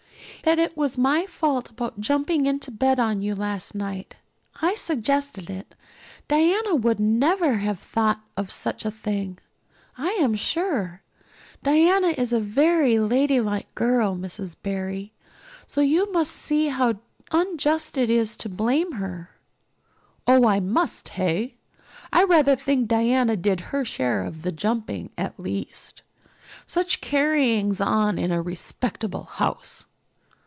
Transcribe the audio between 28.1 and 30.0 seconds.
in a respectable house!"